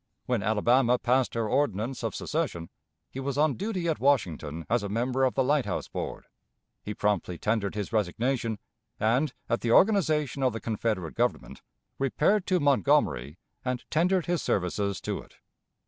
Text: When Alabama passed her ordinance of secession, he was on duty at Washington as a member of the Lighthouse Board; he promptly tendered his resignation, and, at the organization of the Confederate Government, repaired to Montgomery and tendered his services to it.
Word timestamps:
When 0.25 0.41
Alabama 0.41 0.97
passed 0.97 1.35
her 1.35 1.47
ordinance 1.47 2.01
of 2.03 2.15
secession, 2.15 2.71
he 3.11 3.19
was 3.19 3.37
on 3.37 3.53
duty 3.53 3.87
at 3.87 3.99
Washington 3.99 4.65
as 4.67 4.81
a 4.81 4.89
member 4.89 5.23
of 5.23 5.35
the 5.35 5.43
Lighthouse 5.43 5.87
Board; 5.87 6.25
he 6.81 6.95
promptly 6.95 7.37
tendered 7.37 7.75
his 7.75 7.93
resignation, 7.93 8.57
and, 8.99 9.31
at 9.47 9.61
the 9.61 9.71
organization 9.71 10.41
of 10.41 10.53
the 10.53 10.59
Confederate 10.59 11.13
Government, 11.13 11.61
repaired 11.99 12.47
to 12.47 12.59
Montgomery 12.59 13.37
and 13.63 13.85
tendered 13.91 14.25
his 14.25 14.41
services 14.41 15.01
to 15.01 15.19
it. 15.21 15.35